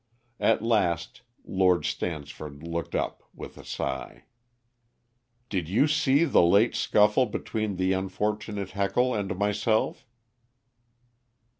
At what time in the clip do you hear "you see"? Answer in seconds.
5.69-6.25